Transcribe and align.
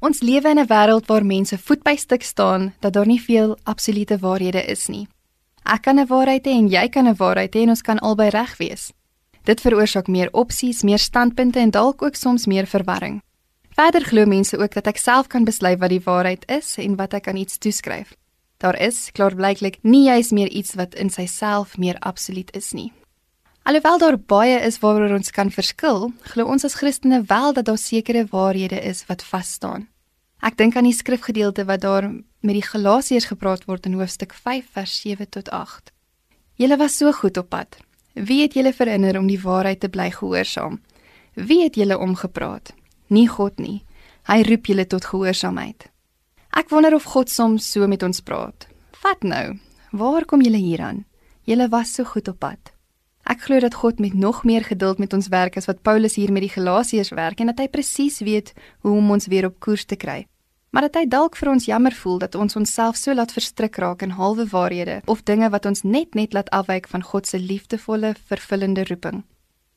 Ons 0.00 0.20
lewe 0.22 0.48
in 0.50 0.58
'n 0.58 0.66
wêreld 0.66 1.06
waar 1.06 1.24
mense 1.24 1.58
voet 1.58 1.82
by 1.82 1.96
stuk 1.96 2.22
staan 2.22 2.74
dat 2.80 2.92
daar 2.92 3.06
nie 3.06 3.20
veel 3.20 3.58
absolute 3.64 4.18
waarhede 4.18 4.64
is 4.64 4.86
nie. 4.88 5.08
Ek 5.64 5.82
kan 5.82 5.98
'n 5.98 6.06
waarheid 6.06 6.46
hê 6.46 6.50
en 6.50 6.68
jy 6.68 6.88
kan 6.88 7.08
'n 7.08 7.16
waarheid 7.16 7.54
hê 7.54 7.60
en 7.62 7.68
ons 7.68 7.82
kan 7.82 7.98
albei 7.98 8.28
reg 8.28 8.56
wees. 8.56 8.92
Dit 9.44 9.60
veroorsaak 9.60 10.06
meer 10.06 10.28
opsies, 10.32 10.82
meer 10.82 10.98
standpunte 10.98 11.58
en 11.58 11.70
dalk 11.70 12.02
ook 12.02 12.14
soms 12.14 12.46
meer 12.46 12.66
verwarring. 12.66 13.22
Verder 13.70 14.04
glo 14.04 14.26
mense 14.26 14.58
ook 14.58 14.74
dat 14.74 14.86
ek 14.86 14.96
self 14.96 15.26
kan 15.26 15.44
besluit 15.44 15.78
wat 15.78 15.90
die 15.90 16.02
waarheid 16.04 16.44
is 16.50 16.76
en 16.76 16.96
wat 16.96 17.14
ek 17.14 17.28
aan 17.28 17.36
iets 17.36 17.58
toeskryf. 17.58 18.14
Daar 18.58 18.80
is 18.80 19.10
klaarblyklik 19.12 19.78
nie 19.82 20.04
juis 20.04 20.30
meer 20.30 20.48
iets 20.48 20.74
wat 20.74 20.94
in 20.94 21.10
syself 21.10 21.76
meer 21.78 21.98
absoluut 21.98 22.56
is 22.56 22.72
nie. 22.72 22.92
Alhoewel 23.68 23.98
daar 23.98 24.16
baie 24.18 24.60
is 24.64 24.78
waaroor 24.80 25.12
ons 25.12 25.28
kan 25.36 25.50
verskil, 25.52 26.06
glo 26.32 26.48
ons 26.48 26.64
as 26.64 26.78
Christene 26.80 27.18
wel 27.28 27.52
dat 27.52 27.66
daar 27.68 27.76
sekere 27.76 28.22
waarhede 28.30 28.78
is 28.80 29.02
wat 29.10 29.20
vas 29.28 29.50
staan. 29.58 29.82
Ek 30.40 30.54
dink 30.56 30.78
aan 30.80 30.86
die 30.88 30.96
skrifgedeelte 30.96 31.66
wat 31.68 31.82
daar 31.82 32.06
met 32.08 32.56
die 32.56 32.64
Galasiërs 32.64 33.26
gepraat 33.28 33.66
word 33.68 33.84
in 33.84 33.98
hoofstuk 34.00 34.32
5 34.32 34.70
vers 34.72 34.94
7 35.02 35.28
tot 35.36 35.50
8. 35.52 35.92
Julle 36.56 36.78
was 36.80 36.96
so 36.96 37.12
goed 37.12 37.36
op 37.36 37.50
pad. 37.52 37.76
Wie 38.14 38.38
het 38.40 38.56
julle 38.56 38.72
verinner 38.72 39.18
om 39.20 39.28
die 39.28 39.40
waarheid 39.42 39.84
te 39.84 39.92
bly 39.92 40.08
gehoorsaam? 40.16 40.80
Wie 41.36 41.60
het 41.66 41.76
julle 41.76 42.00
omgepraat? 42.00 42.72
Nie 43.12 43.26
God 43.28 43.60
nie. 43.60 43.82
Hy 44.32 44.38
roep 44.48 44.72
julle 44.72 44.88
tot 44.88 45.10
gehoorsaamheid. 45.12 45.90
Ek 46.56 46.72
wonder 46.72 46.96
of 46.96 47.04
God 47.04 47.28
soms 47.28 47.68
so 47.68 47.84
met 47.84 48.00
ons 48.02 48.24
praat. 48.24 48.64
Vat 49.04 49.28
nou. 49.28 49.60
Waar 49.92 50.24
kom 50.24 50.40
julle 50.40 50.56
hieraan? 50.56 51.04
Julle 51.44 51.68
was 51.68 51.92
so 51.92 52.08
goed 52.08 52.32
op 52.32 52.40
pad. 52.40 52.77
Ek 53.28 53.42
glo 53.44 53.60
dat 53.60 53.74
God 53.76 53.98
met 54.00 54.14
nog 54.14 54.44
meer 54.44 54.64
geduld 54.64 54.98
met 54.98 55.12
ons 55.12 55.26
werk 55.28 55.56
as 55.60 55.66
wat 55.68 55.82
Paulus 55.84 56.14
hier 56.16 56.32
met 56.32 56.46
die 56.46 56.52
Galasiërs 56.54 57.10
werk 57.12 57.42
en 57.42 57.50
dat 57.50 57.58
hy 57.60 57.66
presies 57.68 58.22
weet 58.24 58.54
hoe 58.80 58.94
om 58.96 59.10
ons 59.12 59.28
weer 59.28 59.44
op 59.50 59.58
koers 59.60 59.84
te 59.84 59.98
kry. 60.00 60.22
Maar 60.72 60.86
dat 60.88 60.96
hy 60.96 61.04
dalk 61.12 61.36
vir 61.36 61.50
ons 61.52 61.66
jammer 61.68 61.92
voel 61.92 62.22
dat 62.24 62.38
ons 62.40 62.56
onsself 62.56 62.96
so 62.96 63.12
laat 63.12 63.34
verstrik 63.36 63.76
raak 63.84 64.00
in 64.06 64.16
halwe 64.16 64.48
waarhede 64.48 65.02
of 65.04 65.20
dinge 65.28 65.50
wat 65.52 65.68
ons 65.68 65.84
net 65.84 66.16
net 66.16 66.32
laat 66.32 66.48
afwyk 66.56 66.88
van 66.88 67.04
God 67.04 67.28
se 67.28 67.36
liefdevolle, 67.38 68.14
vervullende 68.32 68.88
roeping. 68.88 69.20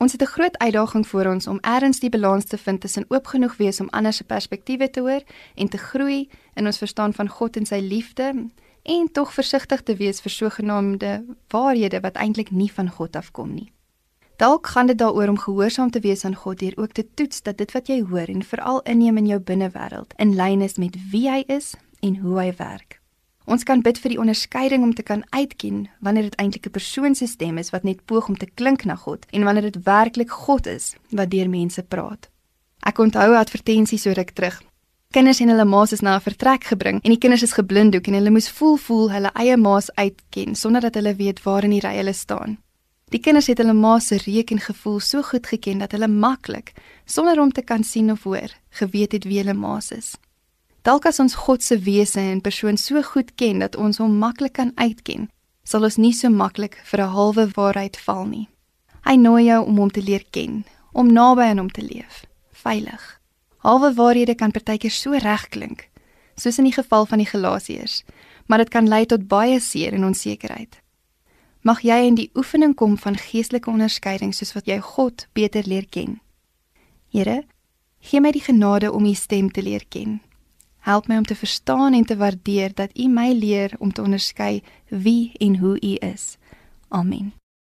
Ons 0.00 0.12
het 0.12 0.22
'n 0.22 0.32
groot 0.36 0.58
uitdaging 0.58 1.06
voor 1.06 1.26
ons 1.26 1.46
om 1.46 1.60
ergens 1.60 2.00
die 2.00 2.10
balans 2.10 2.44
te 2.44 2.58
vind 2.58 2.80
tussen 2.80 3.04
oop 3.08 3.26
genoeg 3.26 3.56
wees 3.56 3.80
om 3.80 3.88
ander 3.90 4.12
se 4.12 4.24
perspektiewe 4.24 4.90
te 4.90 5.00
hoor 5.00 5.22
en 5.54 5.68
te 5.68 5.78
groei 5.78 6.28
in 6.54 6.66
ons 6.66 6.78
verstaan 6.78 7.12
van 7.12 7.28
God 7.28 7.56
en 7.56 7.66
sy 7.66 7.80
liefde 7.80 8.48
en 8.84 9.12
tog 9.12 9.32
versigtig 9.32 9.82
te 9.82 9.96
wees 9.96 10.20
vir 10.20 10.30
sogenaamde 10.30 11.12
waarhede 11.48 12.00
wat 12.04 12.18
eintlik 12.20 12.50
nie 12.50 12.72
van 12.72 12.90
God 12.90 13.16
afkom 13.16 13.54
nie. 13.54 13.70
Dalk 14.36 14.66
gaan 14.66 14.86
dit 14.86 14.98
daaroor 14.98 15.28
om 15.28 15.38
gehoorsaam 15.38 15.90
te 15.90 16.00
wees 16.00 16.24
aan 16.24 16.34
God 16.34 16.58
deur 16.58 16.76
ook 16.76 16.92
te 16.92 17.06
toets 17.14 17.42
dat 17.42 17.58
dit 17.58 17.72
wat 17.72 17.88
jy 17.88 18.02
hoor 18.02 18.28
en 18.28 18.42
veral 18.42 18.82
inneem 18.82 19.16
in 19.16 19.30
jou 19.30 19.38
binnewêreld 19.40 20.12
in 20.16 20.34
lyn 20.36 20.60
is 20.60 20.76
met 20.76 20.98
wie 21.10 21.30
hy 21.30 21.44
is 21.46 21.74
en 22.00 22.16
hoe 22.16 22.38
hy 22.40 22.50
werk. 22.58 23.00
Ons 23.44 23.64
kan 23.64 23.80
bid 23.80 23.98
vir 24.00 24.14
die 24.14 24.20
onderskeiding 24.20 24.82
om 24.82 24.94
te 24.94 25.02
kan 25.02 25.24
uitken 25.30 25.88
wanneer 26.00 26.28
dit 26.28 26.36
eintlik 26.36 26.66
'n 26.66 26.76
persoon 26.76 27.14
se 27.14 27.26
stem 27.26 27.58
is 27.58 27.70
wat 27.70 27.84
net 27.84 28.04
poog 28.04 28.28
om 28.28 28.36
te 28.36 28.50
klink 28.54 28.84
na 28.84 28.94
God 28.96 29.26
en 29.30 29.44
wanneer 29.44 29.70
dit 29.70 29.82
werklik 29.82 30.30
God 30.30 30.66
is 30.66 30.96
wat 31.10 31.30
deur 31.30 31.48
mense 31.48 31.82
praat. 31.82 32.28
Ek 32.80 32.98
onthou 32.98 33.34
advertensies 33.34 34.02
so 34.02 34.10
ruk 34.10 34.30
terug 34.30 34.62
kinders 35.14 35.38
en 35.38 35.52
hulle 35.52 35.64
ma's 35.64 35.92
is 35.94 36.02
na 36.02 36.16
'n 36.16 36.26
vertrek 36.26 36.64
gebring 36.64 36.98
en 37.04 37.10
die 37.10 37.22
kinders 37.22 37.42
is 37.42 37.54
geblinddoek 37.54 38.06
en 38.08 38.14
hulle 38.18 38.30
moes 38.30 38.50
voel 38.50 38.76
voel 38.76 39.10
hulle 39.12 39.30
eie 39.34 39.56
ma's 39.56 39.88
uitken 39.94 40.54
sonder 40.54 40.80
dat 40.80 40.94
hulle 40.94 41.14
weet 41.14 41.42
waar 41.44 41.64
in 41.64 41.70
die 41.70 41.80
ry 41.80 41.94
hulle 41.96 42.12
staan. 42.12 42.58
Die 43.10 43.20
kinders 43.20 43.46
het 43.46 43.58
hulle 43.58 43.74
ma 43.74 43.98
se 43.98 44.16
reuk 44.16 44.50
en 44.50 44.60
gevoel 44.60 45.00
so 45.00 45.22
goed 45.22 45.46
geken 45.46 45.78
dat 45.78 45.92
hulle 45.92 46.08
maklik 46.08 46.72
sonder 47.04 47.40
om 47.40 47.52
te 47.52 47.62
kan 47.62 47.84
sien 47.84 48.10
of 48.10 48.22
hoor 48.24 48.50
geweet 48.70 49.12
het 49.12 49.24
wie 49.24 49.38
hulle 49.38 49.54
ma's 49.54 49.92
is. 49.92 50.16
Dalk 50.82 51.06
as 51.06 51.20
ons 51.20 51.34
God 51.34 51.62
se 51.62 51.78
wese 51.78 52.20
en 52.20 52.40
persoon 52.40 52.76
so 52.76 53.02
goed 53.02 53.34
ken 53.34 53.58
dat 53.58 53.76
ons 53.76 53.98
hom 53.98 54.18
maklik 54.18 54.52
kan 54.52 54.72
uitken, 54.74 55.28
sal 55.64 55.84
ons 55.84 55.96
nie 55.96 56.12
so 56.12 56.28
maklik 56.28 56.80
vir 56.84 57.00
'n 57.00 57.14
halwe 57.14 57.46
waarheid 57.54 57.96
val 57.96 58.24
nie. 58.26 58.48
Hy 59.04 59.16
nooi 59.16 59.44
jou 59.44 59.64
om 59.66 59.76
hom 59.76 59.90
te 59.90 60.02
leer 60.02 60.24
ken, 60.30 60.64
om 60.92 61.12
naby 61.12 61.42
aan 61.42 61.58
hom 61.58 61.70
te 61.70 61.82
leef, 61.82 62.24
veilig. 62.52 63.23
Halwe 63.64 63.94
waarhede 63.96 64.34
kan 64.34 64.52
partykeer 64.52 64.92
so 64.92 65.16
reg 65.16 65.48
klink, 65.48 65.86
soos 66.36 66.58
in 66.60 66.66
die 66.68 66.74
geval 66.76 67.06
van 67.08 67.22
die 67.22 67.28
Galasiërs, 67.30 68.02
maar 68.46 68.60
dit 68.60 68.68
kan 68.68 68.88
lei 68.88 69.06
tot 69.08 69.24
baie 69.28 69.56
seer 69.60 69.94
en 69.96 70.04
onsekerheid. 70.04 70.82
Mag 71.64 71.80
jy 71.80 71.96
in 72.04 72.18
die 72.18 72.28
oefening 72.36 72.74
kom 72.76 72.98
van 73.00 73.16
geestelike 73.16 73.70
onderskeiding 73.72 74.34
soos 74.36 74.52
wat 74.52 74.68
jy 74.68 74.76
God 74.84 75.24
beter 75.32 75.64
leer 75.64 75.86
ken. 75.88 76.18
Here, 77.08 77.46
gee 78.04 78.20
my 78.20 78.34
die 78.36 78.44
genade 78.44 78.90
om 78.92 79.06
U 79.08 79.14
stem 79.16 79.48
te 79.48 79.64
leer 79.64 79.86
ken. 79.88 80.18
Help 80.84 81.08
my 81.08 81.16
om 81.22 81.24
te 81.24 81.34
verstaan 81.34 81.96
en 81.96 82.04
te 82.04 82.18
waardeer 82.20 82.74
dat 82.76 82.92
U 82.92 83.08
my 83.08 83.30
leer 83.32 83.72
om 83.78 83.92
te 83.92 84.04
onderskei 84.04 84.60
wie 84.92 85.32
en 85.40 85.56
hoe 85.64 85.80
U 85.80 85.96
is. 86.04 86.36
Amen. 86.92 87.32